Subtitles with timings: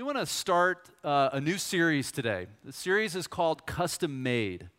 [0.00, 2.46] we want to start uh, a new series today.
[2.64, 4.70] The series is called Custom Made.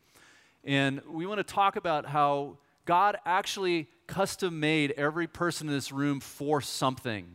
[0.63, 5.91] And we want to talk about how God actually custom made every person in this
[5.91, 7.27] room for something.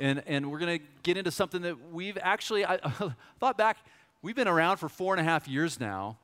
[0.00, 3.76] And, and we're going to get into something that we've actually, I, I thought back,
[4.22, 6.16] we've been around for four and a half years now.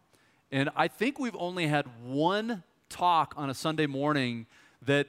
[0.50, 4.46] And I think we've only had one talk on a Sunday morning
[4.86, 5.08] that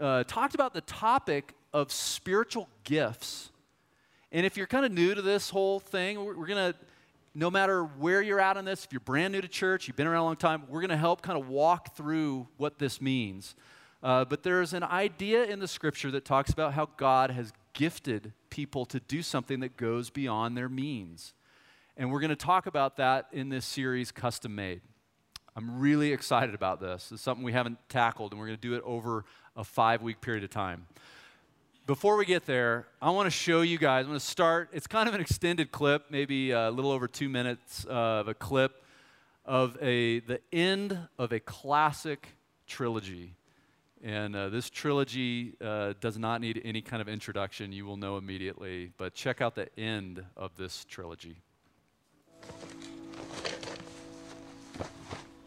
[0.00, 3.52] uh, talked about the topic of spiritual gifts.
[4.32, 6.78] And if you're kind of new to this whole thing, we're, we're going to,
[7.34, 10.06] no matter where you're at on this, if you're brand new to church, you've been
[10.06, 13.54] around a long time, we're going to help kind of walk through what this means.
[14.02, 18.32] Uh, but there's an idea in the scripture that talks about how God has gifted
[18.48, 21.34] people to do something that goes beyond their means.
[21.96, 24.80] And we're going to talk about that in this series, Custom Made.
[25.56, 27.10] I'm really excited about this.
[27.12, 29.24] It's something we haven't tackled, and we're going to do it over
[29.56, 30.86] a five week period of time.
[31.86, 34.04] Before we get there, I want to show you guys.
[34.04, 34.68] I'm going to start.
[34.72, 38.84] It's kind of an extended clip, maybe a little over two minutes of a clip
[39.44, 42.28] of a, the end of a classic
[42.68, 43.34] trilogy.
[44.04, 47.72] And uh, this trilogy uh, does not need any kind of introduction.
[47.72, 48.92] You will know immediately.
[48.96, 51.42] But check out the end of this trilogy.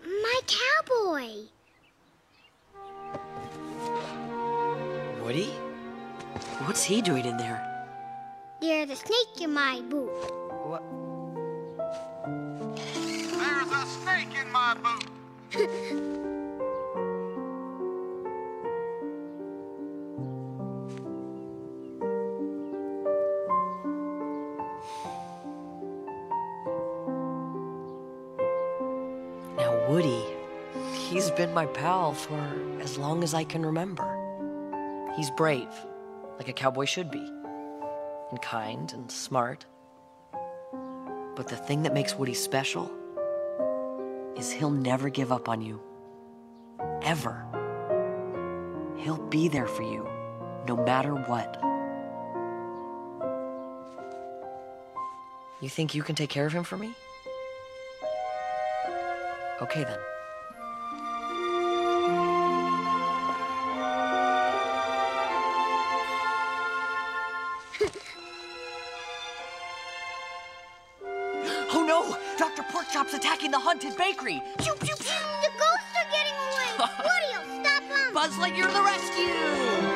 [0.03, 1.47] My cowboy.
[5.23, 5.53] Woody?
[6.65, 7.61] What's he doing in there?
[8.61, 10.09] There's a snake in my boot.
[10.63, 10.81] What?
[12.95, 15.09] There's a snake in my boot.
[29.57, 30.23] Now, Woody,
[30.93, 32.41] he's been my pal for
[32.79, 34.07] as long as I can remember.
[35.15, 35.69] He's brave,
[36.37, 37.25] like a cowboy should be,
[38.29, 39.65] and kind and smart.
[41.35, 42.91] But the thing that makes Woody special
[44.35, 45.81] is he'll never give up on you.
[47.01, 47.45] Ever.
[48.97, 50.07] He'll be there for you,
[50.67, 51.59] no matter what.
[55.61, 56.93] You think you can take care of him for me?
[59.61, 59.99] Okay then.
[72.93, 74.43] Porkchop's attacking the haunted bakery!
[74.59, 75.19] Pew pew pew!
[75.41, 76.77] The ghosts are getting away.
[76.99, 78.13] Woody, stop them.
[78.13, 79.92] Buzz Lightyear the rescue!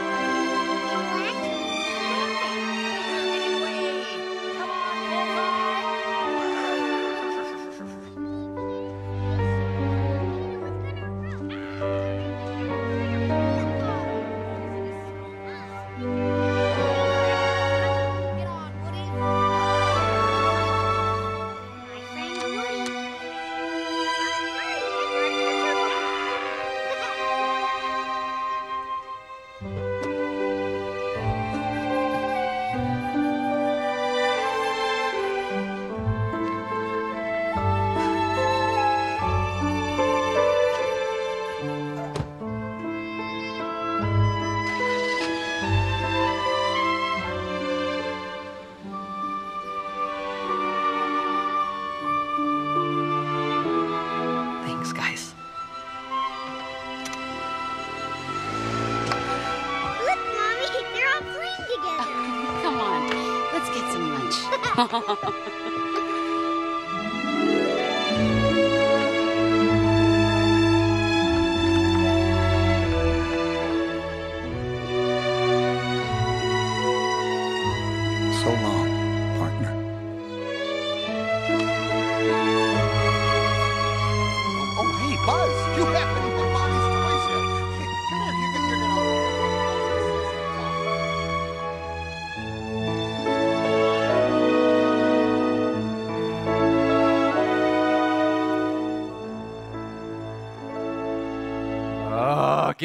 [64.77, 65.66] 哈哈哈哈哈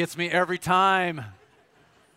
[0.03, 1.23] gets me every time.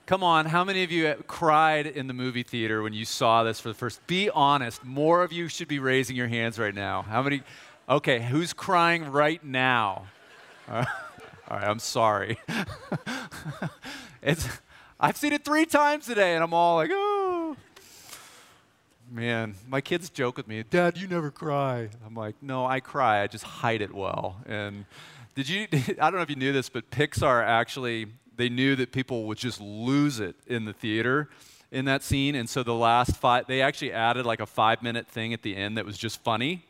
[0.07, 3.61] Come on, how many of you cried in the movie theater when you saw this
[3.61, 4.05] for the first?
[4.09, 4.85] Be honest.
[4.85, 7.03] More of you should be raising your hands right now.
[7.03, 7.45] How many?
[7.89, 10.07] Okay, who's crying right now?
[10.69, 10.89] All right,
[11.49, 12.41] all right I'm sorry.
[14.21, 14.49] it's,
[14.99, 17.57] I've seen it three times today, and I'm all like, oh.
[19.13, 21.91] Man, my kids joke with me, Dad, you never cry.
[22.05, 23.23] I'm like, no, I cry.
[23.23, 24.39] I just hide it well.
[24.45, 24.87] And
[25.37, 25.69] did you?
[25.73, 28.07] I don't know if you knew this, but Pixar actually
[28.37, 31.29] they knew that people would just lose it in the theater,
[31.71, 32.35] in that scene.
[32.35, 35.57] And so the last five, they actually added like a five minute thing at the
[35.57, 36.65] end that was just funny.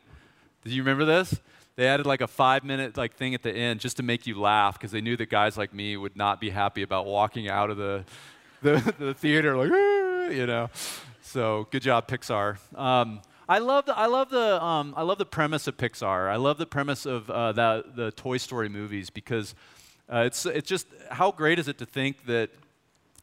[0.63, 1.39] Do you remember this?
[1.75, 4.39] They added like a five minute like thing at the end just to make you
[4.39, 7.69] laugh because they knew that guys like me would not be happy about walking out
[7.69, 8.03] of the,
[8.61, 9.69] the, the theater like,
[10.35, 10.69] you know.
[11.21, 12.57] So good job, Pixar.
[12.77, 16.29] Um, I love the I love the um, I love the premise of Pixar.
[16.29, 19.55] I love the premise of uh, the the Toy Story movies because
[20.11, 22.49] uh, it's it's just how great is it to think that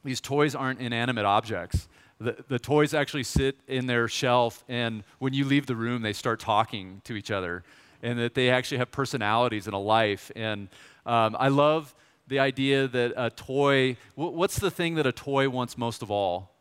[0.03, 1.88] these toys aren't inanimate objects.
[2.21, 6.12] The, the toys actually sit in their shelf, and when you leave the room, they
[6.12, 7.62] start talking to each other,
[8.03, 10.31] and that they actually have personalities and a life.
[10.35, 10.69] And
[11.05, 11.94] um, I love
[12.29, 13.99] the idea that a toy.
[14.15, 16.53] wh- what's the thing that a toy wants most of all?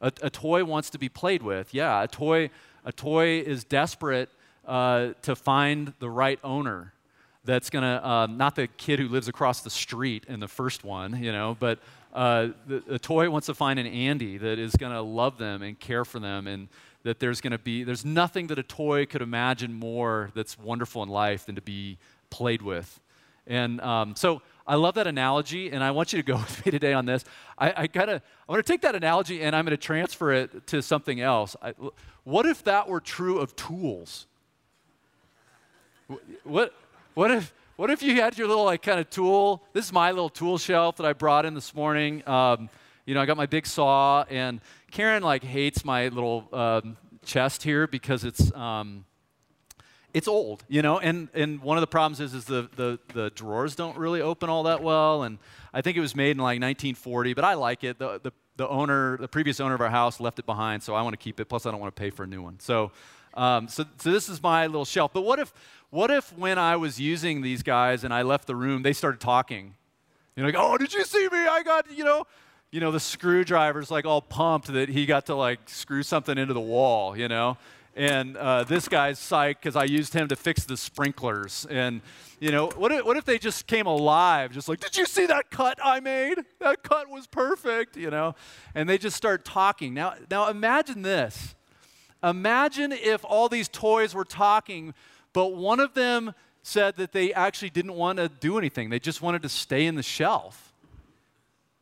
[0.00, 1.74] A, a toy wants to be played with.
[1.74, 2.50] Yeah, a toy,
[2.84, 4.30] a toy is desperate
[4.66, 6.92] uh, to find the right owner.
[7.44, 11.22] That's gonna um, not the kid who lives across the street in the first one,
[11.22, 11.78] you know, but
[12.12, 16.04] uh, the, toy wants to find an Andy that is gonna love them and care
[16.04, 16.68] for them, and
[17.02, 21.08] that there's gonna be there's nothing that a toy could imagine more that's wonderful in
[21.08, 21.98] life than to be
[22.28, 23.00] played with.
[23.46, 26.70] And um, so I love that analogy, and I want you to go with me
[26.70, 27.24] today on this.
[27.58, 30.68] I, I gotta, I want to take that analogy and I'm going to transfer it
[30.68, 31.56] to something else.
[31.60, 31.74] I,
[32.22, 34.28] what if that were true of tools?
[36.44, 36.72] What,
[37.14, 39.64] what if, what if you had your little like kind of tool?
[39.72, 42.22] This is my little tool shelf that I brought in this morning.
[42.28, 42.70] Um,
[43.06, 44.60] you know, I got my big saw, and
[44.92, 48.54] Karen like hates my little um, chest here because it's.
[48.54, 49.04] Um,
[50.12, 53.30] it's old, you know, and, and one of the problems is, is the, the, the
[53.30, 55.22] drawers don't really open all that well.
[55.22, 55.38] And
[55.72, 57.98] I think it was made in like 1940, but I like it.
[57.98, 61.02] The, the, the owner, the previous owner of our house left it behind, so I
[61.02, 61.46] want to keep it.
[61.46, 62.58] Plus, I don't want to pay for a new one.
[62.60, 62.92] So,
[63.34, 65.12] um, so, so this is my little shelf.
[65.12, 65.52] But what if,
[65.90, 69.20] what if when I was using these guys and I left the room, they started
[69.20, 69.74] talking?
[70.36, 71.38] You know, like, oh, did you see me?
[71.38, 72.24] I got, you know,
[72.70, 76.54] you know, the screwdriver's like all pumped that he got to like screw something into
[76.54, 77.56] the wall, you know?
[77.96, 81.66] And uh, this guy's psyched because I used him to fix the sprinklers.
[81.68, 82.00] And,
[82.38, 85.26] you know, what if, what if they just came alive, just like, did you see
[85.26, 86.38] that cut I made?
[86.60, 88.36] That cut was perfect, you know?
[88.74, 89.92] And they just start talking.
[89.92, 91.54] Now, now imagine this.
[92.22, 94.94] Imagine if all these toys were talking,
[95.32, 98.90] but one of them said that they actually didn't want to do anything.
[98.90, 100.72] They just wanted to stay in the shelf.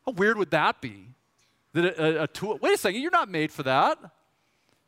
[0.05, 1.07] How weird would that be?
[1.73, 3.99] That a, a, a tool, wait a second, you're not made for that.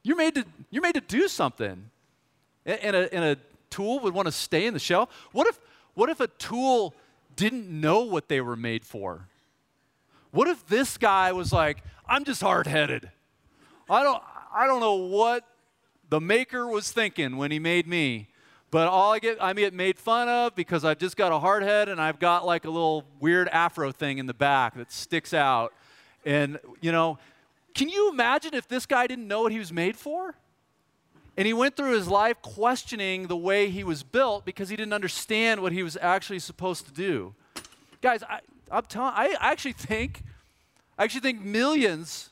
[0.03, 1.89] You're made to, you're made to do something.
[2.65, 3.37] And a, and a
[3.69, 5.09] tool would want to stay in the shell.
[5.31, 5.59] What if,
[5.93, 6.95] what if a tool
[7.35, 9.27] didn't know what they were made for?
[10.31, 13.11] What if this guy was like, I'm just hard headed.
[13.89, 14.21] I don't,
[14.53, 15.45] I don't know what
[16.09, 18.27] the maker was thinking when he made me,
[18.69, 21.63] but all I get, I get made fun of because I've just got a hard
[21.63, 25.33] head and I've got like a little weird afro thing in the back that sticks
[25.33, 25.73] out.
[26.25, 27.17] And, you know,
[27.73, 30.35] can you imagine if this guy didn't know what he was made for?
[31.41, 34.93] And he went through his life questioning the way he was built because he didn't
[34.93, 37.33] understand what he was actually supposed to do.
[37.99, 40.21] Guys, I, I'm telling, I actually think,
[40.99, 42.29] I actually think millions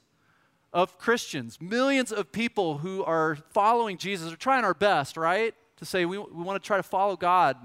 [0.72, 5.56] of Christians, millions of people who are following Jesus are trying our best, right?
[5.78, 7.58] To say we, we want to try to follow God.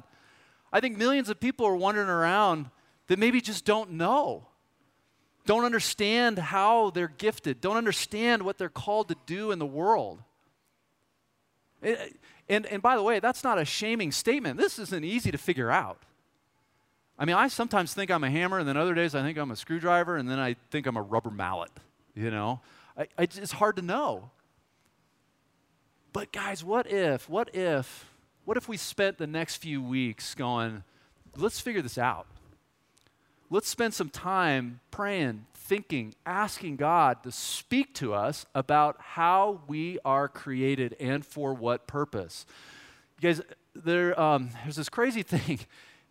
[0.73, 2.70] I think millions of people are wandering around
[3.08, 4.49] that maybe just don't know,
[5.44, 10.23] don't understand how they're gifted, don't understand what they're called to do in the world.
[11.85, 12.09] Eh,
[12.49, 14.59] And, and by the way, that's not a shaming statement.
[14.59, 15.99] This isn't easy to figure out.
[17.19, 19.50] I mean, I sometimes think I'm a hammer, and then other days I think I'm
[19.50, 21.71] a screwdriver, and then I think I'm a rubber mallet.
[22.14, 22.61] You know,
[22.99, 24.31] I, I, it's hard to know.
[26.12, 28.11] But guys, what if, what if,
[28.45, 30.85] what if we spent the next few weeks going,
[31.37, 32.26] let's figure this out?
[33.54, 40.00] Let's spend some time praying, thinking, asking God to speak to us about how we
[40.04, 42.46] are created and for what purpose.
[43.20, 43.40] You guys,
[43.73, 45.61] there, um, there's this crazy thing.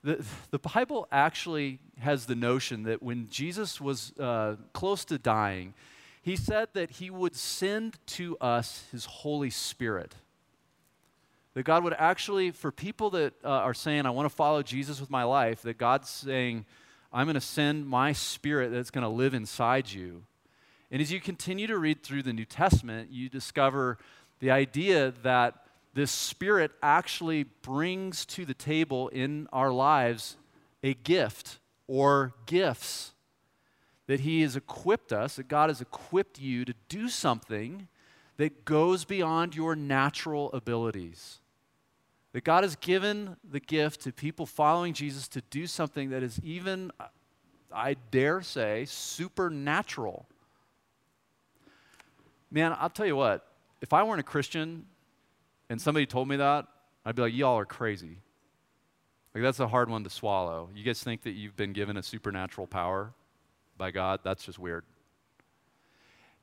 [0.06, 5.74] The, the Bible actually has the notion that when Jesus was uh, close to dying,
[6.22, 10.16] he said that he would send to us his Holy Spirit.
[11.56, 15.02] That God would actually, for people that uh, are saying, I want to follow Jesus
[15.02, 16.64] with my life, that God's saying,
[17.14, 20.24] I'm going to send my spirit that's going to live inside you.
[20.90, 24.00] And as you continue to read through the New Testament, you discover
[24.40, 25.56] the idea that
[25.94, 30.38] this spirit actually brings to the table in our lives
[30.82, 33.12] a gift or gifts.
[34.08, 37.88] That He has equipped us, that God has equipped you to do something
[38.38, 41.40] that goes beyond your natural abilities.
[42.34, 46.40] That God has given the gift to people following Jesus to do something that is
[46.44, 46.92] even,
[47.72, 50.26] I dare say, supernatural.
[52.52, 53.46] Man, I'll tell you what,
[53.82, 54.86] if I weren't a Christian
[55.70, 56.68] and somebody told me that,
[57.06, 58.18] I'd be like, y'all are crazy.
[59.34, 60.70] Like, that's a hard one to swallow.
[60.76, 63.14] You guys think that you've been given a supernatural power
[63.78, 64.22] by God?
[64.24, 64.86] That's just weird.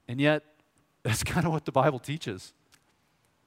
[0.09, 0.43] And yet,
[1.03, 2.53] that's kind of what the Bible teaches.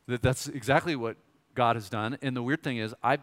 [0.07, 1.15] That that's exactly what
[1.55, 2.17] God has done.
[2.22, 3.17] And the weird thing is, I,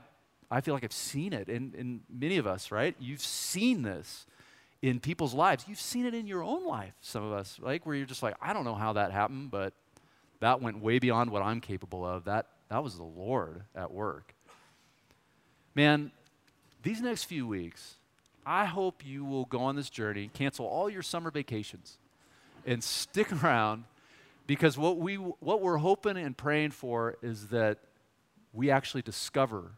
[0.51, 2.95] I feel like I've seen it in, in many of us, right?
[2.99, 4.27] You've seen this
[4.83, 5.65] in people's lives.
[5.69, 8.35] You've seen it in your own life, some of us, like where you're just like,
[8.41, 9.75] I don't know how that happened, but
[10.41, 12.25] that went way beyond what I'm capable of.
[12.25, 14.35] That, that was the Lord at work.
[15.75, 16.11] Man,
[16.83, 17.97] these next few weeks,
[18.45, 21.99] I hope you will go on this journey, cancel all your summer vacations,
[22.67, 23.85] and stick around
[24.47, 27.79] because what, we, what we're hoping and praying for is that
[28.53, 29.73] we actually discover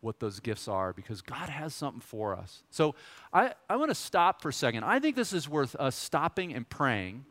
[0.00, 2.62] what those gifts are because God has something for us.
[2.70, 2.94] So
[3.32, 4.84] I, I want to stop for a second.
[4.84, 7.24] I think this is worth us stopping and praying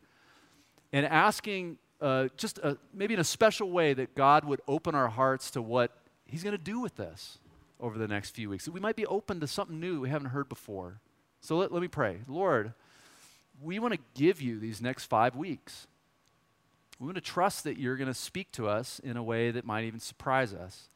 [0.92, 5.08] and asking uh, just a, maybe in a special way that God would open our
[5.08, 5.92] hearts to what
[6.26, 7.38] He's going to do with this
[7.80, 8.68] over the next few weeks.
[8.68, 11.00] We might be open to something new we haven't heard before.
[11.42, 12.22] So let, let me pray.
[12.28, 12.74] Lord,
[13.62, 15.86] we want to give you these next five weeks.
[17.00, 19.66] We want to trust that you're going to speak to us in a way that
[19.66, 20.90] might even surprise us.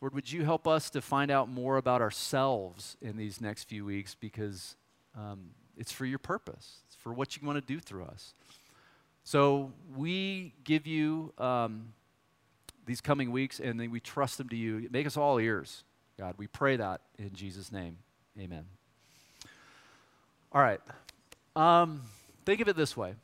[0.00, 3.84] Lord, would you help us to find out more about ourselves in these next few
[3.84, 4.76] weeks because
[5.16, 8.34] um, it's for your purpose, it's for what you want to do through us.
[9.22, 11.94] So we give you um,
[12.84, 14.88] these coming weeks and then we trust them to you.
[14.90, 15.84] Make us all ears,
[16.18, 16.34] God.
[16.36, 17.96] We pray that in Jesus' name.
[18.38, 18.66] Amen.
[20.52, 20.80] All right.
[21.56, 22.02] Um,
[22.44, 23.14] think of it this way.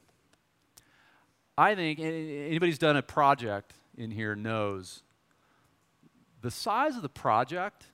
[1.61, 5.03] I think anybody who's done a project in here knows
[6.41, 7.85] the size of the project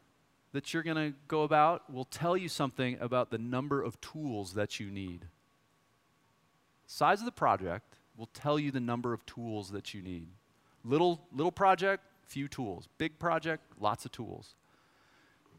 [0.53, 4.55] that you're going to go about will tell you something about the number of tools
[4.55, 5.25] that you need.
[6.87, 10.29] Size of the project will tell you the number of tools that you need.
[10.85, 12.89] Little, little project, few tools.
[12.99, 14.55] Big project, lots of tools.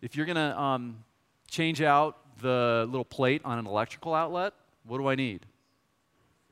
[0.01, 1.03] If you're going to um,
[1.51, 4.53] change out the little plate on an electrical outlet,
[4.85, 5.45] what do I need?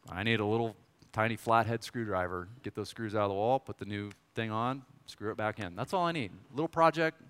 [0.09, 0.75] I need a little
[1.15, 2.50] tiny flathead screwdriver.
[2.62, 5.62] Get those screws out of the wall, put the new thing on, screw it back
[5.62, 5.74] in.
[5.74, 6.31] That's all I need.
[6.51, 7.22] Little project,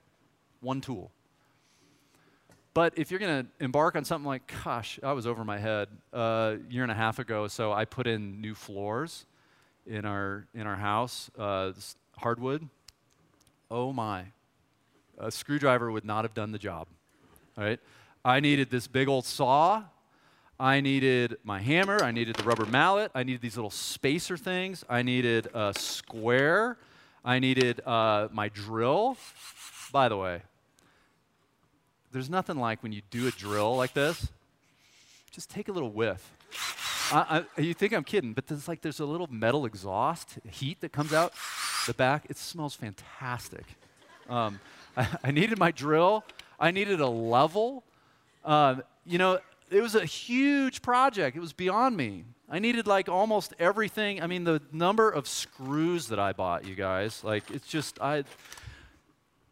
[0.59, 1.11] one tool.
[2.73, 5.87] But if you're going to embark on something like, gosh, I was over my head
[6.11, 9.27] uh, a year and a half ago, so I put in new floors
[9.85, 11.71] in our in our house, uh,
[12.17, 12.67] hardwood.
[13.69, 14.25] Oh my,
[15.19, 16.87] a screwdriver would not have done the job.
[17.55, 17.79] Right?
[18.25, 19.83] I needed this big old saw.
[20.59, 22.01] I needed my hammer.
[22.01, 23.11] I needed the rubber mallet.
[23.13, 24.85] I needed these little spacer things.
[24.89, 26.77] I needed a square.
[27.25, 29.17] I needed uh, my drill.
[29.91, 30.41] By the way,
[32.11, 34.29] there's nothing like when you do a drill like this,
[35.31, 36.31] just take a little whiff.
[37.11, 40.79] I, I, you think I'm kidding, but there's like there's a little metal exhaust heat
[40.81, 41.33] that comes out
[41.85, 42.25] the back.
[42.29, 43.65] It smells fantastic.
[44.29, 44.59] Um,
[44.97, 46.23] I, I, needed my drill.
[46.59, 47.83] I needed a level.
[48.43, 51.35] Uh, you know, it was a huge project.
[51.35, 52.25] It was beyond me.
[52.49, 54.21] I needed like almost everything.
[54.21, 58.23] I mean, the number of screws that I bought, you guys, like it's just I.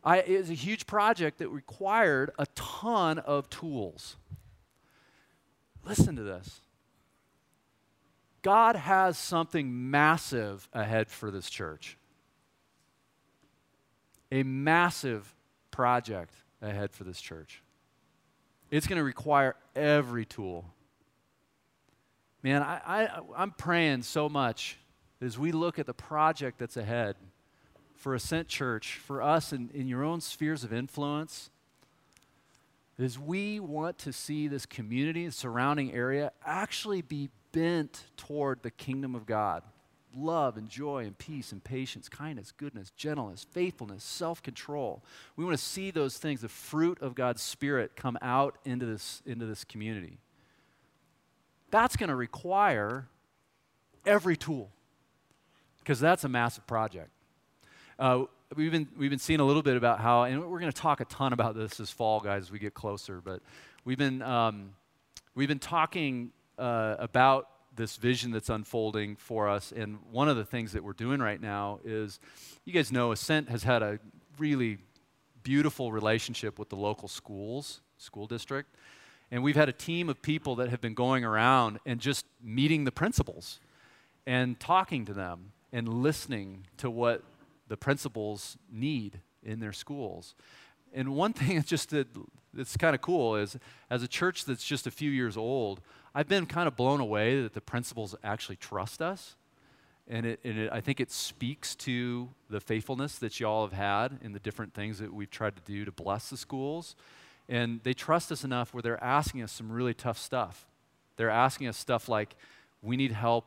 [0.05, 4.17] I it was a huge project that required a ton of tools.
[5.86, 6.60] Listen to this.
[8.41, 11.98] God has something massive ahead for this church.
[14.32, 15.34] A massive
[15.72, 17.63] project ahead for this church.
[18.74, 20.65] It's going to require every tool.
[22.42, 24.80] Man, I, I, I'm praying so much
[25.22, 27.15] as we look at the project that's ahead
[27.94, 31.51] for Ascent Church, for us in, in your own spheres of influence,
[32.98, 38.72] is we want to see this community, the surrounding area, actually be bent toward the
[38.72, 39.62] kingdom of God
[40.15, 45.03] love and joy and peace and patience, kindness, goodness, gentleness, faithfulness, self control.
[45.36, 49.22] We want to see those things, the fruit of God's Spirit, come out into this,
[49.25, 50.20] into this community.
[51.72, 53.08] That's going to require
[54.05, 54.70] every tool
[55.79, 57.10] because that's a massive project.
[58.00, 60.82] Uh, we've, been, we've been seeing a little bit about how, and we're going to
[60.82, 63.41] talk a ton about this this fall, guys, as we get closer, but
[63.86, 64.72] we've been, um,
[65.36, 69.72] we've been talking uh, about this vision that's unfolding for us.
[69.72, 72.20] And one of the things that we're doing right now is
[72.65, 74.00] you guys know Ascent has had a
[74.38, 74.77] really
[75.44, 78.75] beautiful relationship with the local schools, school district.
[79.32, 82.84] And we've had a team of people that have been going around and just meeting
[82.84, 83.60] the principals
[84.25, 87.24] and talking to them and listening to what
[87.68, 90.36] the principals need in their schools.
[90.94, 92.08] And one thing that's just that,
[92.53, 93.58] that's kind of cool is
[93.89, 95.82] as a church that's just a few years old,
[96.15, 99.36] I've been kind of blown away that the principals actually trust us
[100.08, 104.20] And, it, and it, I think it speaks to the faithfulness that y'all have had
[104.22, 106.96] in the different things that we've tried to do to bless the schools.
[107.48, 110.65] And they trust us enough where they're asking us some really tough stuff.
[111.15, 112.36] They're asking us stuff like,
[112.82, 113.46] we need help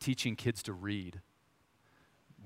[0.00, 1.20] teaching kids to read.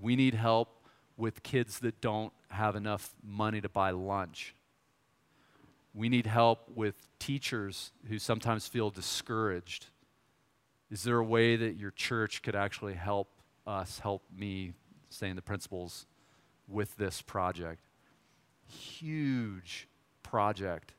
[0.01, 0.69] We need help
[1.17, 4.55] with kids that don't have enough money to buy lunch.
[5.99, 9.87] We need help with teachers who sometimes feel discouraged.
[10.93, 13.27] Is there a way that your church could actually help
[13.67, 14.75] us, help me,
[15.11, 16.07] saying the principals,
[16.69, 17.81] with this project?
[18.69, 19.89] Huge
[20.23, 20.93] project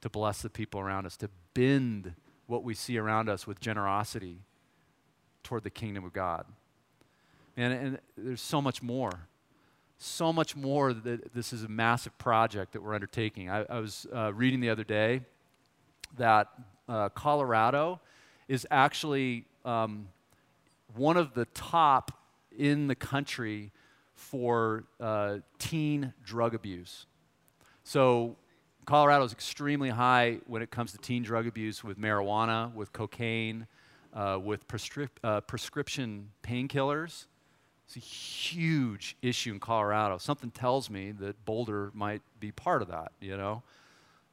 [0.00, 2.14] to bless the people around us, to bend
[2.46, 4.38] what we see around us with generosity
[5.42, 6.46] toward the kingdom of God.
[7.54, 9.28] And, and there's so much more.
[10.04, 13.48] So much more that this is a massive project that we're undertaking.
[13.48, 15.20] I, I was uh, reading the other day
[16.18, 16.48] that
[16.88, 18.00] uh, Colorado
[18.48, 20.08] is actually um,
[20.96, 22.10] one of the top
[22.58, 23.70] in the country
[24.16, 27.06] for uh, teen drug abuse.
[27.84, 28.34] So
[28.86, 33.68] Colorado is extremely high when it comes to teen drug abuse with marijuana, with cocaine,
[34.12, 37.26] uh, with prescri- uh, prescription painkillers.
[37.94, 40.16] It's a huge issue in Colorado.
[40.16, 43.62] Something tells me that Boulder might be part of that, you know?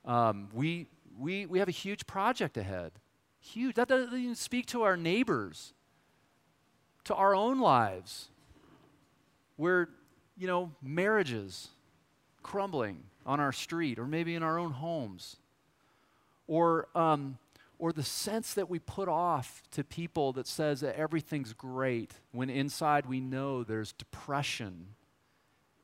[0.05, 0.87] Um, we,
[1.19, 2.93] we, we have a huge project ahead.
[3.41, 3.75] Huge.
[3.75, 5.73] That doesn't even speak to our neighbors,
[7.03, 8.29] to our own lives,
[9.57, 9.89] where,
[10.37, 11.67] you know, marriages
[12.41, 15.35] crumbling on our street or maybe in our own homes.
[16.47, 17.37] Or, um,
[17.79, 22.49] or the sense that we put off to people that says that everything's great when
[22.49, 24.87] inside we know there's depression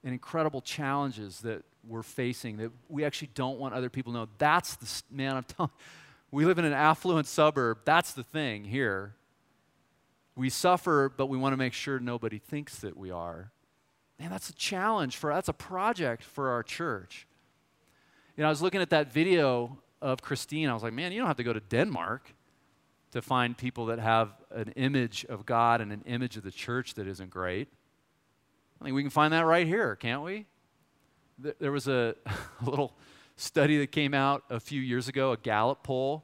[0.04, 4.28] and incredible challenges that we're facing that we actually don't want other people to know.
[4.38, 5.72] That's the, man, I'm telling
[6.32, 7.80] we live in an affluent suburb.
[7.86, 9.16] That's the thing here.
[10.36, 13.52] We suffer, but we want to make sure nobody thinks that we are.
[14.20, 17.26] Man, that's a challenge for that's a project for our church.
[18.36, 20.70] You know, I was looking at that video of Christine.
[20.70, 22.32] I was like, man, you don't have to go to Denmark
[23.12, 26.94] to find people that have an image of God and an image of the church
[26.94, 27.70] that isn't great.
[28.80, 30.46] I think we can find that right here, can't we?
[31.40, 32.96] There was a, a little
[33.36, 36.24] study that came out a few years ago, a Gallup poll,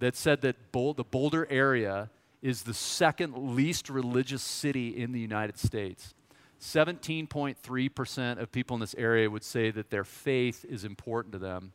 [0.00, 2.10] that said that Bol- the Boulder area
[2.42, 6.14] is the second least religious city in the United States.
[6.60, 11.72] 17.3% of people in this area would say that their faith is important to them.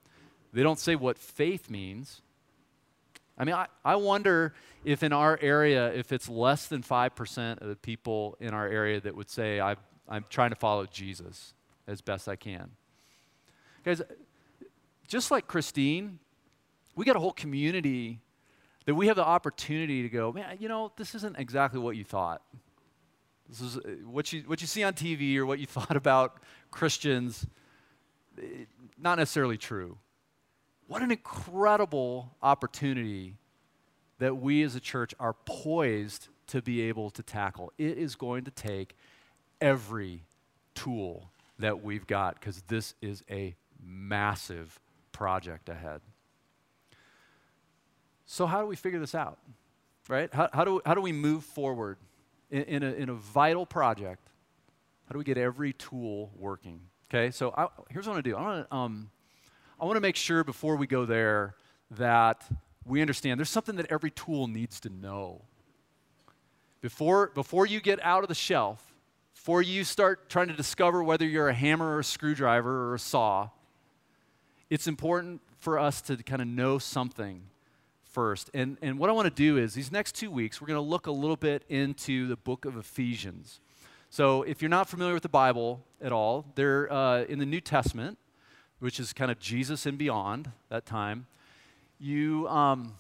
[0.54, 2.22] They don't say what faith means.
[3.38, 7.68] I mean, I, I wonder if in our area, if it's less than 5% of
[7.68, 9.76] the people in our area that would say, i
[10.12, 11.54] I'm trying to follow Jesus
[11.88, 12.72] as best I can.
[13.86, 14.02] Guys,
[15.08, 16.18] just like Christine,
[16.96, 18.20] we got a whole community
[18.86, 22.04] that we have the opportunity to go, man, you know, this isn't exactly what you
[22.04, 22.42] thought.
[23.48, 26.40] This is uh, what you, what you see on TV or what you thought about
[26.72, 27.46] Christians,
[28.42, 28.66] eh,
[28.98, 29.98] not necessarily true.
[30.90, 33.36] What an incredible opportunity
[34.18, 37.72] that we as a church are poised to be able to tackle.
[37.78, 38.96] It is going to take
[39.62, 40.24] every
[40.74, 44.80] tool that we've got because this is a massive
[45.12, 46.02] project ahead.
[48.26, 49.38] So, how do we figure this out?
[50.08, 50.34] Right?
[50.34, 51.98] How, how, do, how do we move forward
[52.50, 54.28] in, in, a, in a vital project,
[55.06, 56.82] how do we get every tool working?
[57.12, 58.36] Okay, so I, here's what I'm gonna do.
[58.36, 59.12] I'm gonna um,
[59.82, 61.56] I want to make sure before we go there
[61.92, 62.44] that
[62.84, 65.42] we understand there's something that every tool needs to know.
[66.82, 68.94] Before, before you get out of the shelf,
[69.34, 73.00] before you start trying to discover whether you're a hammer or a screwdriver or a
[73.00, 73.50] saw,
[74.70, 77.44] it's important for us to kind of know something
[78.04, 78.50] first.
[78.54, 80.82] And, and what I want to do is, these next two weeks, we're going to
[80.82, 83.62] look a little bit into the book of Ephesians.
[84.10, 87.62] So, if you're not familiar with the Bible at all, they're uh, in the New
[87.62, 88.18] Testament,
[88.80, 91.28] which is kind of Jesus and beyond that time.
[92.00, 92.94] You, um,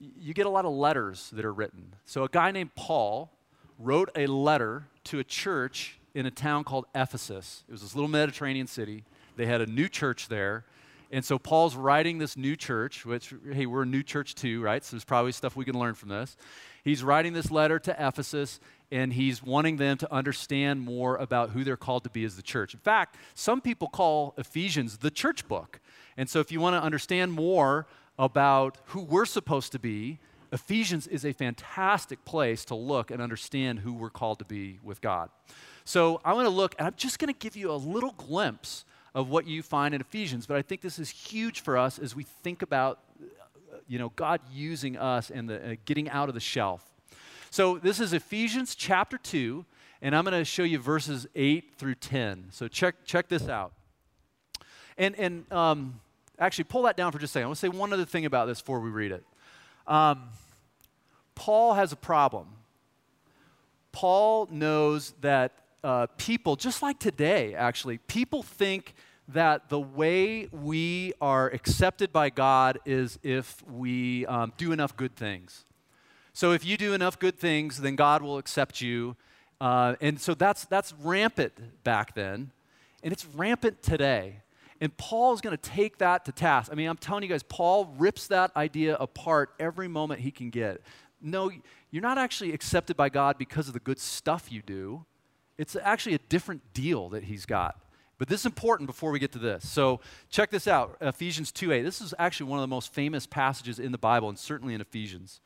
[0.00, 1.94] you get a lot of letters that are written.
[2.06, 3.30] So, a guy named Paul
[3.78, 7.64] wrote a letter to a church in a town called Ephesus.
[7.68, 9.04] It was this little Mediterranean city.
[9.36, 10.64] They had a new church there.
[11.10, 14.84] And so Paul's writing this new church, which, hey, we're a new church too, right?
[14.84, 16.36] So there's probably stuff we can learn from this.
[16.84, 21.64] He's writing this letter to Ephesus, and he's wanting them to understand more about who
[21.64, 22.74] they're called to be as the church.
[22.74, 25.80] In fact, some people call Ephesians the church book.
[26.16, 27.86] And so if you want to understand more
[28.18, 30.18] about who we're supposed to be,
[30.52, 35.00] Ephesians is a fantastic place to look and understand who we're called to be with
[35.00, 35.28] God.
[35.84, 38.84] So I want to look, and I'm just going to give you a little glimpse
[39.14, 40.46] of what you find in Ephesians.
[40.46, 43.00] But I think this is huge for us as we think about,
[43.86, 46.84] you know, God using us and the, uh, getting out of the shelf.
[47.50, 49.64] So this is Ephesians chapter 2,
[50.02, 52.48] and I'm going to show you verses 8 through 10.
[52.50, 53.72] So check, check this out.
[54.98, 56.00] And, and um,
[56.38, 57.44] actually, pull that down for just a second.
[57.44, 59.24] I want to say one other thing about this before we read it.
[59.86, 60.24] Um,
[61.34, 62.48] Paul has a problem.
[63.92, 68.94] Paul knows that uh, people, just like today, actually, people think
[69.28, 75.14] that the way we are accepted by God is if we um, do enough good
[75.14, 75.64] things.
[76.38, 79.16] So if you do enough good things, then God will accept you.
[79.60, 82.52] Uh, and so that's, that's rampant back then,
[83.02, 84.42] and it's rampant today.
[84.80, 86.70] And Paul is going to take that to task.
[86.70, 90.50] I mean, I'm telling you guys, Paul rips that idea apart every moment he can
[90.50, 90.80] get.
[91.20, 91.50] No,
[91.90, 95.04] you're not actually accepted by God because of the good stuff you do.
[95.56, 97.80] It's actually a different deal that he's got.
[98.16, 99.68] But this is important before we get to this.
[99.68, 99.98] So
[100.30, 101.82] check this out Ephesians 2 8.
[101.82, 104.80] This is actually one of the most famous passages in the Bible, and certainly in
[104.80, 105.40] Ephesians.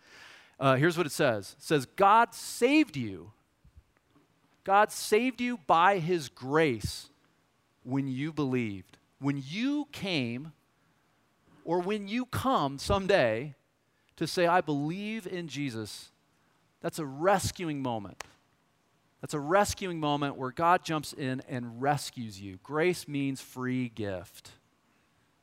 [0.58, 3.32] Uh, here's what it says It says, God saved you.
[4.64, 7.08] God saved you by his grace
[7.82, 8.96] when you believed.
[9.18, 10.52] When you came,
[11.64, 13.54] or when you come someday
[14.16, 16.10] to say, I believe in Jesus,
[16.80, 18.22] that's a rescuing moment.
[19.20, 22.58] That's a rescuing moment where God jumps in and rescues you.
[22.64, 24.50] Grace means free gift,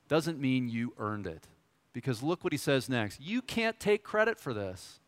[0.09, 1.47] doesn't mean you earned it.
[1.93, 3.19] Because look what he says next.
[3.19, 4.99] You can't take credit for this.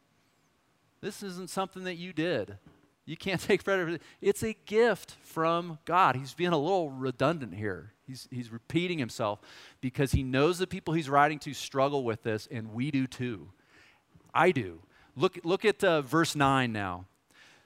[1.01, 2.57] This isn't something that you did.
[3.05, 4.01] You can't take credit for it.
[4.21, 6.15] It's a gift from God.
[6.15, 7.93] He's being a little redundant here.
[8.07, 9.39] He's, he's repeating himself
[9.79, 13.49] because he knows the people he's writing to struggle with this, and we do too.
[14.33, 14.79] I do.
[15.15, 17.05] Look, look at uh, verse 9 now.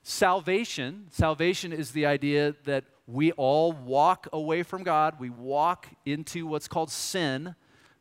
[0.04, 5.16] Salvation, salvation is the idea that we all walk away from God.
[5.20, 7.56] We walk into what's called sin.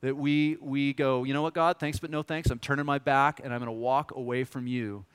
[0.05, 2.51] That we, we go, you know what, God, thanks but no thanks.
[2.51, 5.07] I'm turning my back and I'm going to walk away from you.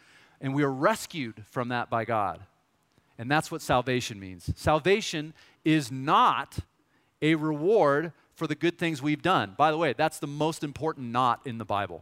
[0.41, 2.39] And we are rescued from that by God.
[3.19, 4.51] And that's what salvation means.
[4.55, 6.57] Salvation is not
[7.21, 9.53] a reward for the good things we've done.
[9.55, 12.01] By the way, that's the most important not in the Bible.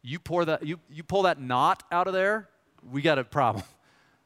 [0.00, 2.48] You, pour that, you, you pull that not out of there,
[2.90, 3.64] we got a problem.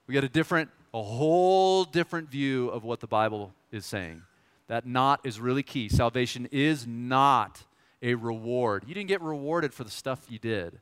[0.07, 4.23] We got a different, a whole different view of what the Bible is saying.
[4.69, 5.89] That not is really key.
[5.89, 7.65] Salvation is not
[8.03, 8.85] a reward.
[8.87, 10.81] You didn't get rewarded for the stuff you did.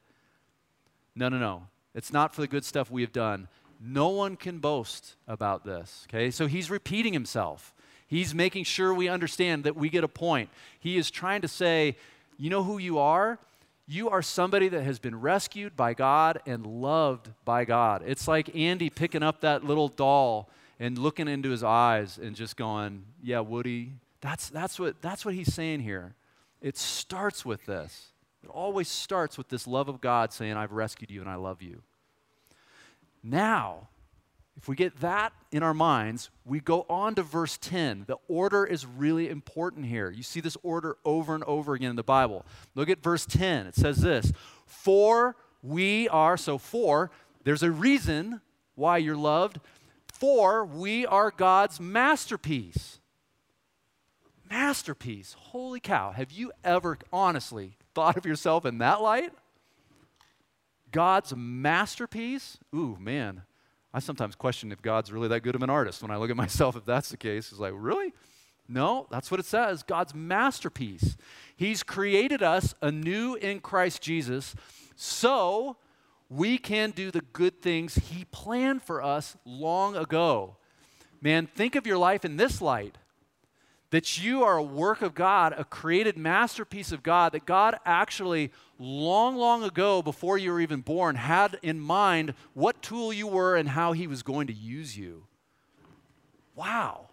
[1.14, 1.66] No, no, no.
[1.94, 3.49] It's not for the good stuff we have done.
[3.81, 6.07] No one can boast about this.
[6.09, 6.31] Okay?
[6.31, 7.75] So he's repeating himself.
[8.07, 10.51] He's making sure we understand that we get a point.
[10.81, 11.97] He is trying to say,
[12.38, 13.38] you know who you are?
[13.87, 18.03] You are somebody that has been rescued by God and loved by God.
[18.07, 22.56] It's like Andy picking up that little doll and looking into his eyes and just
[22.56, 26.14] going, Yeah, Woody, that's, that's, what, that's what he's saying here.
[26.60, 28.08] It starts with this.
[28.42, 31.62] It always starts with this love of God saying, I've rescued you and I love
[31.62, 31.82] you.
[33.22, 33.88] Now,
[34.56, 38.04] if we get that in our minds, we go on to verse 10.
[38.06, 40.10] The order is really important here.
[40.10, 42.44] You see this order over and over again in the Bible.
[42.74, 43.66] Look at verse 10.
[43.66, 44.32] It says this
[44.66, 47.10] For we are, so for,
[47.44, 48.40] there's a reason
[48.74, 49.58] why you're loved.
[50.24, 52.98] For we are God's masterpiece.
[54.48, 55.37] Masterpiece.
[55.38, 56.12] Holy cow.
[56.12, 59.34] Have you ever honestly thought of yourself in that light?
[60.90, 62.56] God's masterpiece?
[62.74, 63.42] Ooh, man.
[63.92, 66.00] I sometimes question if God's really that good of an artist.
[66.00, 68.14] When I look at myself, if that's the case, it's like, really?
[68.66, 69.82] No, that's what it says.
[69.82, 71.18] God's masterpiece.
[71.54, 74.54] He's created us anew in Christ Jesus
[74.96, 75.76] so
[76.28, 80.56] we can do the good things He planned for us long ago.
[81.20, 82.98] Man, think of your life in this light
[83.94, 88.50] that you are a work of God, a created masterpiece of God, that God actually,
[88.76, 93.54] long, long ago, before you were even born, had in mind what tool you were
[93.54, 95.28] and how He was going to use you.
[96.56, 97.10] Wow.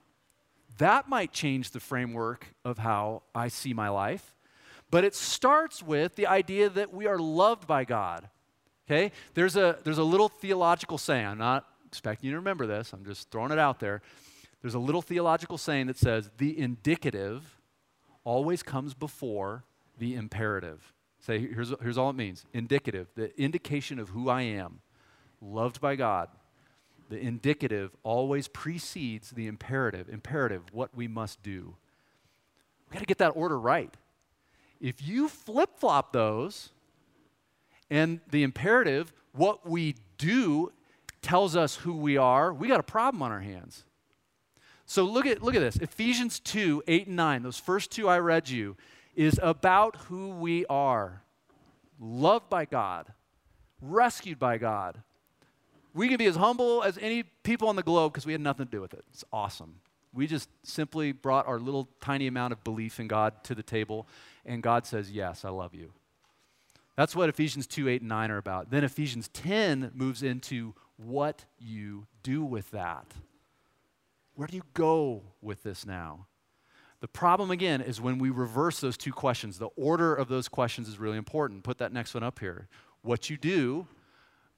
[0.79, 4.33] That might change the framework of how I see my life.
[4.89, 8.27] But it starts with the idea that we are loved by God.
[8.91, 9.11] Okay?
[9.35, 11.25] There's a, there's a little theological saying.
[11.25, 14.01] I'm not expecting you to remember this, I'm just throwing it out there.
[14.61, 17.57] There's a little theological saying that says the indicative
[18.23, 19.63] always comes before
[19.97, 20.93] the imperative.
[21.19, 24.81] Say, here's, here's all it means indicative, the indication of who I am,
[25.41, 26.29] loved by God.
[27.09, 30.09] The indicative always precedes the imperative.
[30.09, 31.75] Imperative, what we must do.
[32.89, 33.93] we got to get that order right.
[34.79, 36.69] If you flip flop those,
[37.91, 40.71] and the imperative, what we do,
[41.21, 43.83] tells us who we are, we got a problem on our hands.
[44.87, 48.17] So look at, look at this Ephesians 2 8 and 9, those first two I
[48.17, 48.75] read you,
[49.15, 51.21] is about who we are
[51.99, 53.13] loved by God,
[53.81, 55.03] rescued by God,
[55.93, 58.65] We can be as humble as any people on the globe because we had nothing
[58.65, 59.03] to do with it.
[59.11, 59.75] It's awesome.
[60.13, 64.07] We just simply brought our little tiny amount of belief in God to the table,
[64.45, 65.91] and God says, Yes, I love you.
[66.95, 68.69] That's what Ephesians 2 8 and 9 are about.
[68.69, 73.05] Then Ephesians 10 moves into what you do with that.
[74.35, 76.27] Where do you go with this now?
[76.99, 79.57] The problem again is when we reverse those two questions.
[79.57, 81.63] The order of those questions is really important.
[81.63, 82.67] Put that next one up here.
[83.01, 83.87] What you do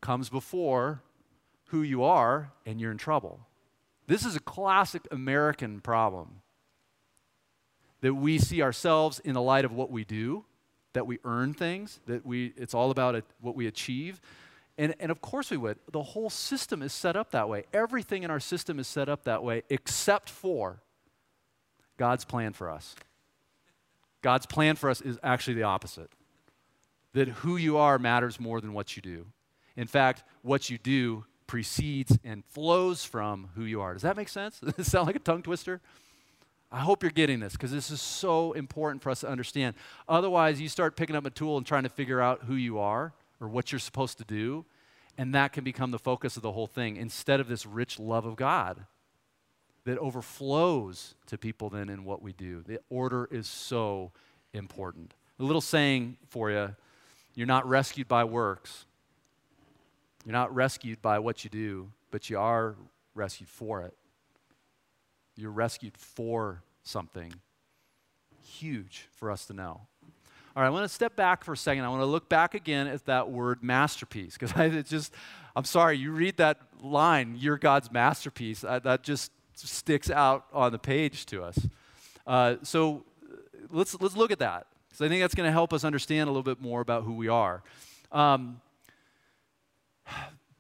[0.02, 1.02] comes before
[1.68, 3.48] who you are, and you're in trouble.
[4.06, 6.42] This is a classic American problem
[8.02, 10.44] that we see ourselves in the light of what we do,
[10.94, 14.22] that we earn things, that we, it's all about it, what we achieve.
[14.78, 15.78] And, and of course we would.
[15.92, 17.66] The whole system is set up that way.
[17.74, 20.82] Everything in our system is set up that way, except for
[21.98, 22.96] God's plan for us.
[24.22, 26.10] God's plan for us is actually the opposite
[27.14, 29.28] that who you are matters more than what you do.
[29.76, 33.94] In fact, what you do precedes and flows from who you are.
[33.94, 34.60] Does that make sense?
[34.64, 35.82] Does it sound like a tongue twister?
[36.74, 39.76] I hope you're getting this because this is so important for us to understand.
[40.10, 43.14] Otherwise, you start picking up a tool and trying to figure out who you are
[43.40, 44.66] or what you're supposed to do,
[45.16, 48.26] and that can become the focus of the whole thing instead of this rich love
[48.26, 48.88] of God
[49.86, 52.64] that overflows to people then in what we do.
[52.66, 54.12] The order is so
[54.52, 55.14] important.
[55.40, 56.76] A little saying for you
[57.36, 58.86] you're not rescued by works,
[60.26, 62.76] you're not rescued by what you do, but you are
[63.14, 63.94] rescued for it.
[65.36, 67.34] You're rescued for something
[68.44, 69.82] huge for us to know.
[70.56, 71.84] All right, I want to step back for a second.
[71.84, 75.14] I want to look back again at that word masterpiece because it's just,
[75.56, 80.72] I'm sorry, you read that line, you're God's masterpiece, I, that just sticks out on
[80.72, 81.58] the page to us.
[82.28, 83.04] Uh, so
[83.72, 86.32] let's, let's look at that because I think that's going to help us understand a
[86.32, 87.64] little bit more about who we are.
[88.12, 88.62] Um,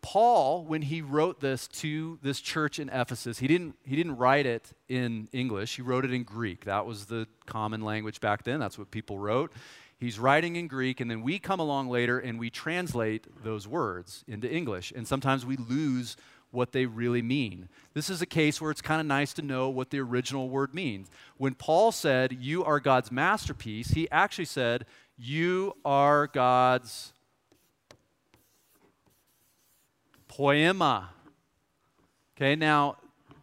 [0.03, 4.45] Paul, when he wrote this to this church in Ephesus, he didn't, he didn't write
[4.45, 6.65] it in English, he wrote it in Greek.
[6.65, 9.51] That was the common language back then, that's what people wrote.
[9.97, 14.25] He's writing in Greek, and then we come along later and we translate those words
[14.27, 14.91] into English.
[14.93, 16.17] And sometimes we lose
[16.51, 17.69] what they really mean.
[17.93, 20.75] This is a case where it's kind of nice to know what the original word
[20.75, 21.09] means.
[21.37, 24.85] When Paul said, You are God's masterpiece, he actually said,
[25.17, 27.13] You are God's
[30.37, 31.09] poiema.
[32.35, 32.97] Okay, now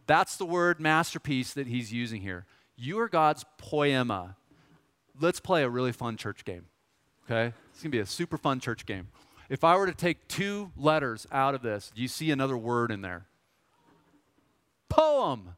[0.07, 2.45] that's the word masterpiece that he's using here.
[2.75, 4.35] You are God's poiema.
[5.19, 6.65] Let's play a really fun church game.
[7.25, 7.53] Okay?
[7.71, 9.07] It's going to be a super fun church game.
[9.49, 12.91] If I were to take two letters out of this, do you see another word
[12.91, 13.25] in there?
[14.89, 15.55] Poem.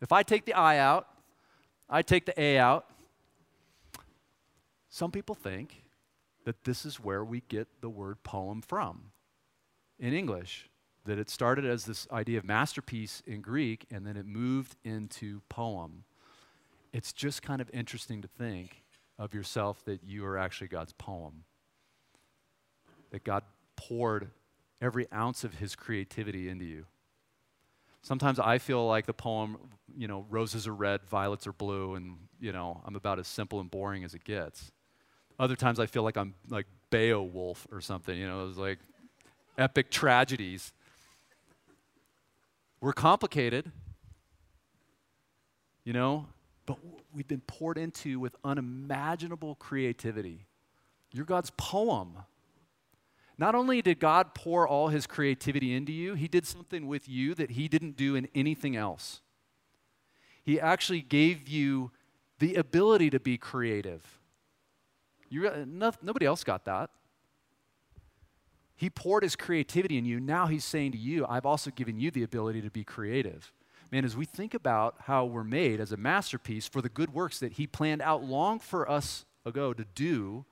[0.00, 1.08] If I take the I out,
[1.90, 2.86] I take the A out.
[4.90, 5.84] Some people think
[6.44, 9.12] that this is where we get the word poem from
[9.98, 10.68] in English,
[11.04, 15.40] that it started as this idea of masterpiece in Greek and then it moved into
[15.48, 16.04] poem.
[16.92, 18.84] It's just kind of interesting to think
[19.18, 21.44] of yourself that you are actually God's poem.
[23.10, 23.42] That God
[23.76, 24.30] poured
[24.80, 26.86] every ounce of his creativity into you.
[28.02, 29.58] Sometimes I feel like the poem,
[29.96, 33.60] you know, roses are red, violets are blue, and, you know, I'm about as simple
[33.60, 34.70] and boring as it gets.
[35.38, 38.78] Other times I feel like I'm like Beowulf or something, you know, it's like
[39.58, 40.72] epic tragedies.
[42.80, 43.70] We're complicated,
[45.84, 46.26] you know,
[46.64, 46.78] but
[47.12, 50.46] we've been poured into with unimaginable creativity.
[51.12, 52.18] You're God's poem.
[53.36, 57.34] Not only did God pour all his creativity into you, he did something with you
[57.34, 59.22] that he didn't do in anything else.
[60.44, 61.90] He actually gave you
[62.38, 64.20] the ability to be creative.
[65.28, 66.90] You, no, nobody else got that.
[68.78, 70.20] He poured his creativity in you.
[70.20, 73.52] Now he's saying to you, I've also given you the ability to be creative.
[73.90, 77.40] Man, as we think about how we're made as a masterpiece for the good works
[77.40, 80.44] that he planned out long for us ago to do,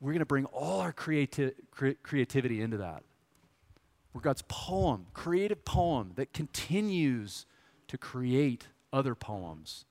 [0.00, 3.02] we're going to bring all our creati- cre- creativity into that.
[4.14, 7.44] We're God's poem, creative poem that continues
[7.88, 9.84] to create other poems.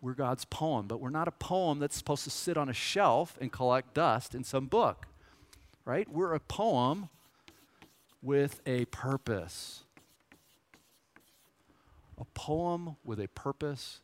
[0.00, 3.38] We're God's poem, but we're not a poem that's supposed to sit on a shelf
[3.40, 5.06] and collect dust in some book
[5.86, 6.06] right?
[6.10, 7.08] We're a poem
[8.20, 9.84] with a purpose.
[12.18, 14.00] A poem with a purpose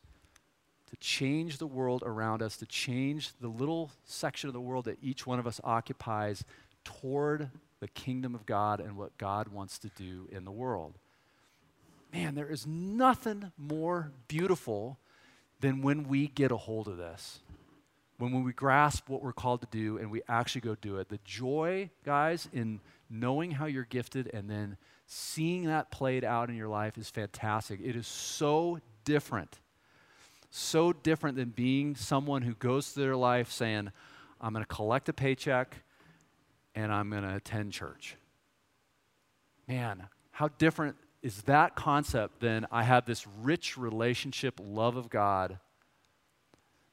[0.89, 4.99] to change the world around us, to change the little section of the world that
[5.03, 6.45] each one of us occupies
[6.85, 10.95] toward the kingdom of God and what God wants to do in the world.
[12.13, 14.99] Man, there is nothing more beautiful
[15.61, 17.41] than when we get a hold of this
[18.31, 21.09] when, we grasp what we're called to do and we actually go do it.
[21.09, 22.81] The joy, guys, in
[23.11, 27.81] knowing how you're gifted and then seeing that played out in your life is fantastic.
[27.83, 29.59] It is so different.
[30.51, 33.91] So different than being someone who goes through their life saying,
[34.41, 35.77] I'm going to collect a paycheck
[36.75, 38.17] and I'm going to attend church.
[39.67, 45.59] Man, how different is that concept than I have this rich relationship, love of God,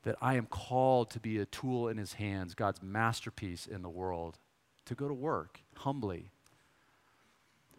[0.04, 3.90] that I am called to be a tool in His hands, God's masterpiece in the
[3.90, 4.38] world,
[4.86, 6.32] to go to work humbly.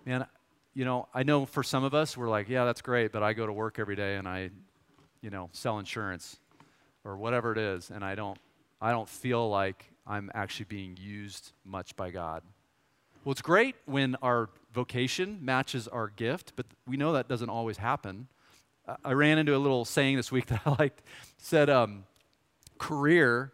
[0.05, 0.27] Man,
[0.75, 3.33] you know, I know for some of us, we're like, yeah, that's great, but I
[3.33, 4.51] go to work every day and I,
[5.21, 6.39] you know, sell insurance
[7.05, 8.39] or whatever it is, and I don't,
[8.81, 12.43] I don't feel like I'm actually being used much by God.
[13.25, 17.79] Well, it's great when our vocation matches our gift, but we know that doesn't always
[17.79, 18.29] happen.
[19.05, 21.01] I ran into a little saying this week that I liked.
[21.01, 21.05] It
[21.39, 22.05] said, um,
[22.81, 23.53] career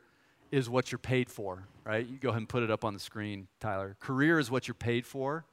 [0.53, 2.07] is what you're paid for, right?
[2.07, 3.97] You go ahead and put it up on the screen, Tyler.
[4.01, 5.45] Career is what you're paid for,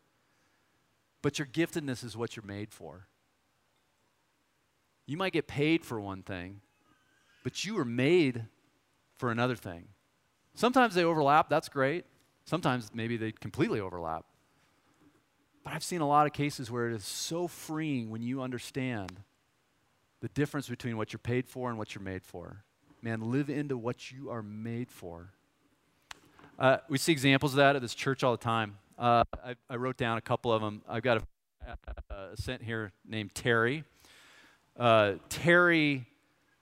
[1.22, 3.08] but your giftedness is what you're made for.
[5.08, 6.62] You might get paid for one thing,
[7.44, 8.46] but you were made
[9.18, 9.88] for another thing.
[10.54, 12.06] Sometimes they overlap, that's great.
[12.46, 14.24] Sometimes maybe they completely overlap.
[15.64, 19.24] But I've seen a lot of cases where it is so freeing when you understand
[20.22, 22.64] the difference between what you're paid for and what you're made for.
[23.04, 25.34] Man, live into what you are made for.
[26.58, 28.78] Uh, we see examples of that at this church all the time.
[28.98, 30.84] Uh, I, I, wrote down a couple of them.
[30.88, 33.84] I've got a, a sent here named Terry.
[34.80, 36.06] Uh, Terry,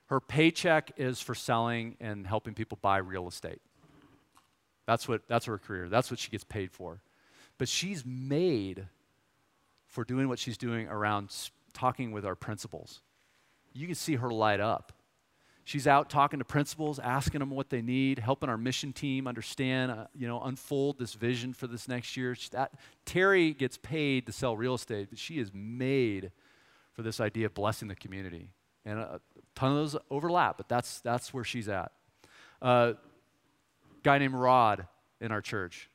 [0.06, 3.60] her paycheck is for selling and helping people buy real estate.
[4.84, 5.88] That's what that's her career.
[5.88, 7.02] That's what she gets paid for.
[7.56, 8.88] But she's made
[9.86, 11.32] for doing what she's doing around
[11.72, 13.00] talking with our principals.
[13.74, 14.92] You can see her light up.
[15.64, 19.92] She's out talking to principals, asking them what they need, helping our mission team understand,
[19.92, 22.36] uh, you know, unfold this vision for this next year.
[22.50, 22.72] That,
[23.04, 26.32] Terry gets paid to sell real estate, but she is made
[26.94, 28.48] for this idea of blessing the community.
[28.84, 29.20] And a, a
[29.54, 31.92] ton of those overlap, but that's, that's where she's at.
[32.60, 32.94] Uh,
[34.02, 34.86] guy named Rod
[35.20, 35.88] in our church.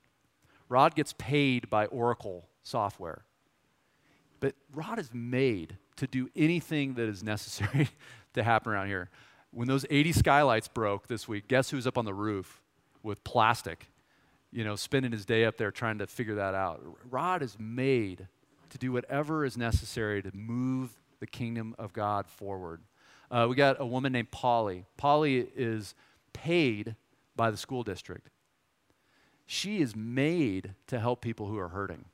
[0.69, 3.25] Rod gets paid by Oracle software.
[4.39, 7.89] But Rod is made to do anything that is necessary
[8.33, 9.09] to happen around here.
[9.51, 12.61] When those 80 skylights broke this week, guess who's up on the roof
[13.03, 13.89] with plastic?
[14.51, 16.81] You know, spending his day up there trying to figure that out.
[17.09, 18.27] Rod is made
[18.69, 22.81] to do whatever is necessary to move the kingdom of God forward.
[23.29, 24.85] Uh, we got a woman named Polly.
[24.95, 25.95] Polly is
[26.33, 26.95] paid
[27.35, 28.29] by the school district.
[29.45, 32.05] She is made to help people who are hurting.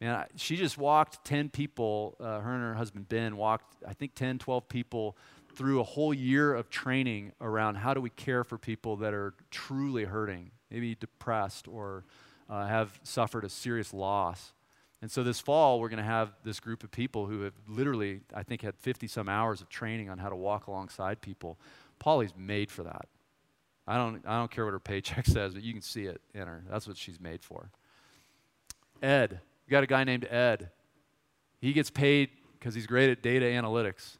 [0.00, 4.14] Man, she just walked 10 people, uh, her and her husband Ben walked, I think,
[4.14, 5.16] 10, 12 people
[5.56, 9.34] through a whole year of training around how do we care for people that are
[9.50, 12.04] truly hurting, maybe depressed or
[12.48, 14.52] uh, have suffered a serious loss.
[15.00, 18.20] And so this fall, we're going to have this group of people who have literally,
[18.34, 21.58] I think, had 50 some hours of training on how to walk alongside people.
[21.98, 23.08] Polly's made for that.
[23.86, 26.46] I don't, I don't care what her paycheck says, but you can see it in
[26.46, 26.62] her.
[26.70, 27.70] That's what she's made for.
[29.02, 30.70] Ed, you got a guy named Ed.
[31.60, 34.18] He gets paid because he's great at data analytics.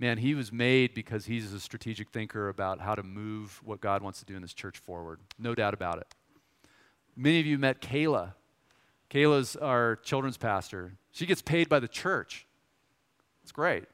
[0.00, 4.02] Man, he was made because he's a strategic thinker about how to move what God
[4.02, 5.20] wants to do in this church forward.
[5.38, 6.08] No doubt about it.
[7.14, 8.32] Many of you met Kayla.
[9.10, 10.94] Kayla's our children's pastor.
[11.12, 12.46] She gets paid by the church.
[13.44, 13.84] It's great.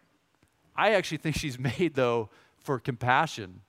[0.75, 3.61] I actually think she's made, though, for compassion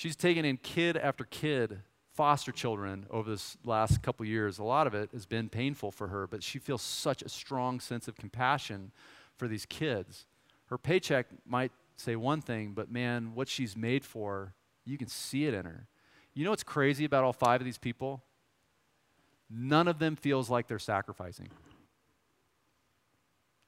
[0.00, 1.82] She's taken in kid after kid,
[2.14, 4.58] foster children, over this last couple years.
[4.58, 7.80] A lot of it has been painful for her, but she feels such a strong
[7.80, 8.92] sense of compassion
[9.36, 10.24] for these kids.
[10.70, 14.54] Her paycheck might say one thing, but man, what she's made for,
[14.84, 15.88] you can see it in her.
[16.32, 18.22] You know what's crazy about all five of these people?
[19.50, 21.48] None of them feels like they're sacrificing.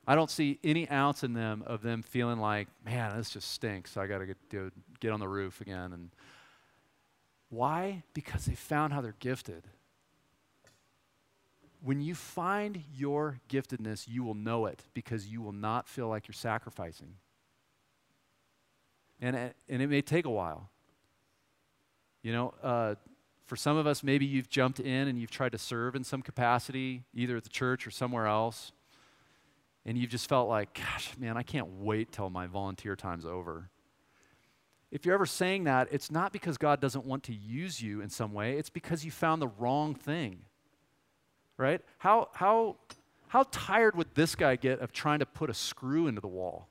[0.07, 3.97] I don't see any ounce in them of them feeling like, man, this just stinks.
[3.97, 4.37] I got to get,
[5.01, 5.93] get on the roof again.
[5.93, 6.11] And
[7.51, 8.05] why?
[8.15, 9.65] Because they found how they're gifted.
[11.85, 16.29] When you find your giftedness, you will know it because you will not feel like
[16.29, 17.15] you're sacrificing.
[19.21, 19.37] And,
[19.69, 20.71] and it may take a while.
[22.23, 22.95] You know, uh,
[23.47, 26.23] for some of us, maybe you've jumped in and you've tried to serve in some
[26.23, 28.73] capacity, either at the church or somewhere else
[29.85, 33.69] and you've just felt like, gosh, man, I can't wait till my volunteer time's over.
[34.91, 38.11] If you're ever saying that, it's not because God doesn't want to use you in
[38.11, 40.45] some way, it's because you found the wrong thing.
[41.63, 41.81] Right?
[41.99, 42.77] How, how,
[43.29, 46.67] how tired would this guy get of trying to put a screw into the wall?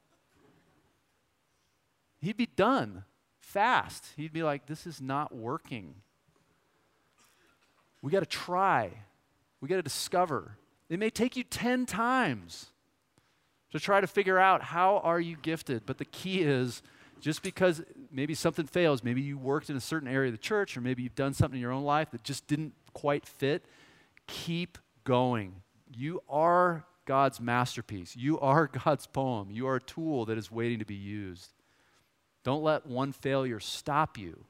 [2.20, 3.06] He'd be done.
[3.40, 4.08] fast.
[4.18, 5.96] He'd be like, This is not working.
[8.02, 8.92] We got to try.
[9.62, 10.58] We got to discover.
[10.90, 12.68] It may take you 10 times
[13.72, 16.82] to try to figure out how are you gifted, but the key is
[17.22, 17.82] just because
[18.12, 21.02] maybe something fails, maybe you worked in a certain area of the church or maybe
[21.04, 23.64] you've done something in your own life that just didn't quite fit,
[24.32, 25.62] keep going.
[25.94, 28.16] You are God's masterpiece.
[28.16, 29.52] You are God's poem.
[29.52, 31.52] You are a tool that is waiting to be used.
[32.44, 34.46] Don't let one failure stop you.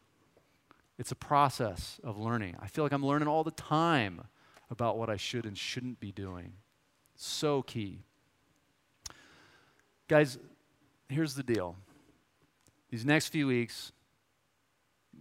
[0.99, 2.55] It's a process of learning.
[2.61, 4.21] I feel like I'm learning all the time
[4.69, 6.53] about what I should and shouldn't be doing.
[7.15, 8.03] So key.
[10.07, 10.37] Guys,
[11.09, 11.75] here's the deal.
[12.91, 13.91] These next few weeks,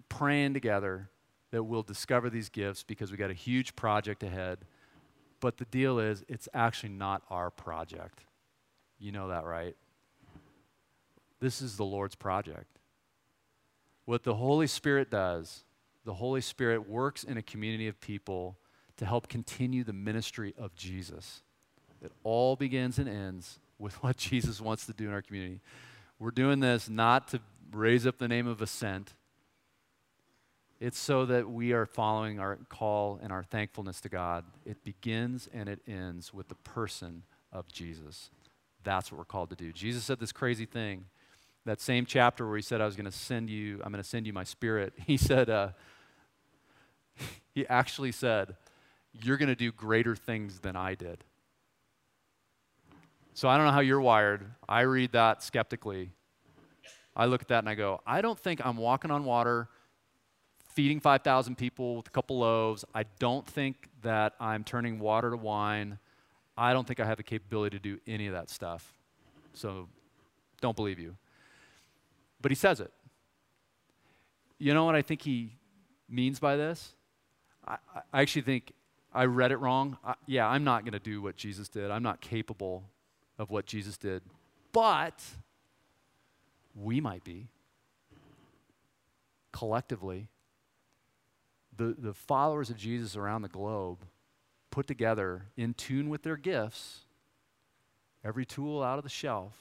[0.08, 1.08] praying together
[1.50, 4.58] that we'll discover these gifts because we got a huge project ahead.
[5.40, 8.24] But the deal is, it's actually not our project.
[8.98, 9.74] You know that, right?
[11.40, 12.78] This is the Lord's project.
[14.04, 15.64] What the Holy Spirit does,
[16.04, 18.58] the Holy Spirit works in a community of people
[18.98, 21.42] to help continue the ministry of Jesus.
[22.02, 25.60] It all begins and ends with what Jesus wants to do in our community.
[26.18, 27.40] We're doing this not to
[27.72, 29.14] raise up the name of Ascent.
[30.80, 34.44] It's so that we are following our call and our thankfulness to God.
[34.64, 37.22] It begins and it ends with the person
[37.52, 38.30] of Jesus.
[38.82, 39.72] That's what we're called to do.
[39.72, 41.04] Jesus said this crazy thing.
[41.66, 44.08] That same chapter where he said, I was going to send you, I'm going to
[44.08, 44.94] send you my spirit.
[45.06, 45.68] He said, uh,
[47.54, 48.56] he actually said,
[49.22, 51.24] You're going to do greater things than I did.
[53.34, 54.46] So I don't know how you're wired.
[54.66, 56.10] I read that skeptically.
[57.14, 59.68] I look at that and I go, I don't think I'm walking on water,
[60.74, 62.84] feeding 5,000 people with a couple loaves.
[62.94, 65.98] I don't think that I'm turning water to wine.
[66.56, 68.92] I don't think I have the capability to do any of that stuff.
[69.52, 69.88] So
[70.60, 71.16] don't believe you.
[72.40, 72.92] But he says it.
[74.58, 75.56] You know what I think he
[76.08, 76.94] means by this?
[77.66, 77.76] I,
[78.12, 78.72] I actually think
[79.12, 79.98] I read it wrong.
[80.04, 81.90] I, yeah, I'm not going to do what Jesus did.
[81.90, 82.84] I'm not capable
[83.38, 84.22] of what Jesus did.
[84.72, 85.22] But
[86.74, 87.48] we might be.
[89.52, 90.28] Collectively,
[91.80, 93.98] the, the followers of Jesus around the globe
[94.70, 97.06] put together, in tune with their gifts,
[98.22, 99.54] every tool out of the shelf,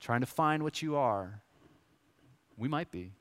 [0.00, 1.42] trying to find what you are,
[2.56, 3.12] we might be.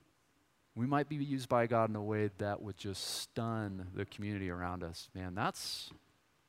[0.76, 4.50] We might be used by God in a way that would just stun the community
[4.50, 5.10] around us.
[5.14, 5.92] Man, that's,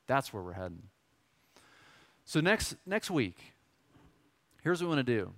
[0.06, 0.84] that's where we're heading.
[2.24, 3.38] So, next, next week,
[4.62, 5.32] here's what we want to do.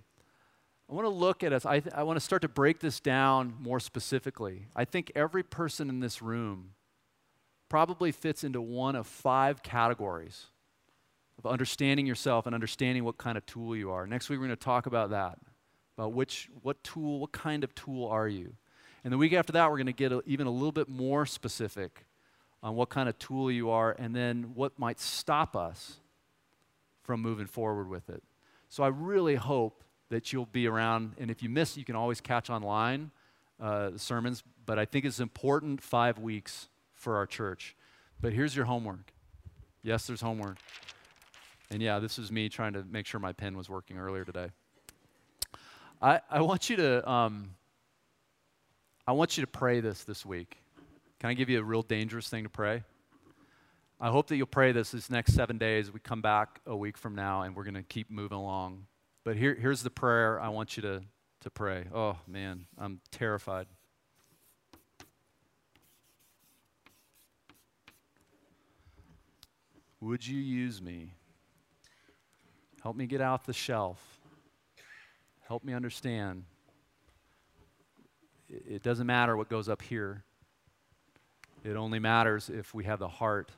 [0.91, 1.65] I want to look at us.
[1.65, 4.67] I, th- I want to start to break this down more specifically.
[4.77, 6.73] I think every person in this room
[7.69, 10.47] probably fits into one of five categories
[11.39, 14.07] of understanding yourself and understanding what kind of tool you are.
[14.07, 15.39] Next week, we're going to talk about that
[15.97, 18.55] about which, what tool, what kind of tool are you?
[19.05, 21.27] And the week after that, we're going to get a, even a little bit more
[21.27, 22.07] specific
[22.63, 25.99] on what kind of tool you are and then what might stop us
[27.03, 28.23] from moving forward with it.
[28.69, 29.83] So I really hope
[30.13, 31.15] that you'll be around.
[31.19, 33.11] And if you miss, you can always catch online
[33.59, 34.43] uh, sermons.
[34.65, 37.75] But I think it's important five weeks for our church.
[38.21, 39.13] But here's your homework.
[39.83, 40.59] Yes, there's homework.
[41.71, 44.49] And yeah, this is me trying to make sure my pen was working earlier today.
[46.01, 47.55] I, I want you to um,
[49.07, 50.59] I want you to pray this this week.
[51.21, 52.83] Can I give you a real dangerous thing to pray?
[53.99, 55.91] I hope that you'll pray this this next seven days.
[55.91, 58.87] We come back a week from now and we're going to keep moving along.
[59.25, 61.03] But here, here's the prayer I want you to,
[61.43, 61.85] to pray.
[61.95, 63.67] Oh, man, I'm terrified.
[70.01, 71.13] Would you use me?
[72.83, 74.01] Help me get out the shelf.
[75.47, 76.43] Help me understand.
[78.49, 80.25] It doesn't matter what goes up here.
[81.63, 83.53] It only matters if we have the heart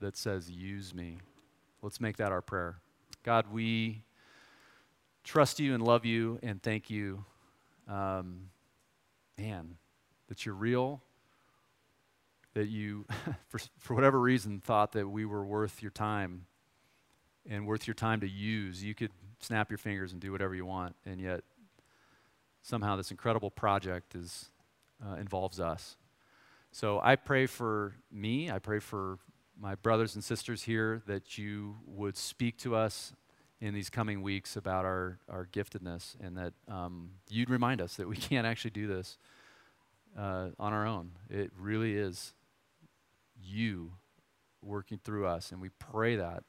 [0.00, 1.18] that says, Use me.
[1.80, 2.80] Let's make that our prayer.
[3.22, 4.02] God, we
[5.26, 7.24] trust you and love you and thank you,
[7.88, 8.48] um,
[9.36, 9.76] man,
[10.28, 11.02] that you're real,
[12.54, 13.04] that you,
[13.48, 16.46] for, for whatever reason, thought that we were worth your time
[17.44, 18.82] and worth your time to use.
[18.82, 19.10] You could
[19.40, 21.42] snap your fingers and do whatever you want, and yet
[22.62, 24.46] somehow this incredible project is,
[25.04, 25.96] uh, involves us.
[26.70, 29.18] So I pray for me, I pray for
[29.58, 33.12] my brothers and sisters here that you would speak to us
[33.60, 38.08] in these coming weeks about our, our giftedness and that um, you'd remind us that
[38.08, 39.18] we can't actually do this
[40.18, 41.12] uh, on our own.
[41.30, 42.34] It really is
[43.40, 43.92] you
[44.62, 46.42] working through us, and we pray that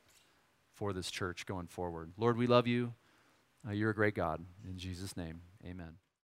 [0.73, 2.11] for this church going forward.
[2.17, 2.93] Lord, we love you.
[3.67, 4.43] Uh, you're a great God.
[4.67, 5.97] In Jesus' name, amen.